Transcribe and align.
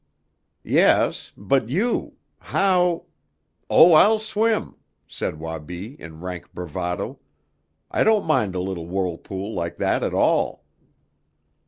"Yes 0.63 1.31
but 1.37 1.69
you. 1.69 2.15
How" 2.39 3.05
"Oh, 3.69 3.93
I'll 3.93 4.17
swim!" 4.17 4.77
said 5.07 5.39
Wabi 5.39 5.93
in 6.01 6.21
rank 6.21 6.51
bravado. 6.55 7.19
"I 7.91 8.03
don't 8.03 8.25
mind 8.25 8.55
a 8.55 8.61
little 8.61 8.87
whirlpool 8.87 9.53
like 9.53 9.77
that 9.77 10.01
at 10.01 10.15
all!" 10.15 10.63